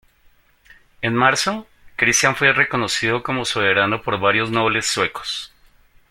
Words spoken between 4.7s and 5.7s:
suecos.